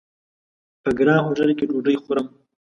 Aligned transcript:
په 0.83 0.89
ګران 0.97 1.19
هوټل 1.25 1.49
کې 1.57 1.65
ډوډۍ 1.69 1.95
خورم! 2.03 2.27